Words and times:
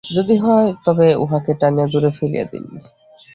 যদি 0.09 0.35
হয়, 0.37 0.69
তবে 0.85 1.07
উহাকে 1.15 1.51
টানিয়া 1.59 1.87
দূরে 1.87 2.09
ফেলিয়া 2.17 2.45
দিন। 2.45 2.65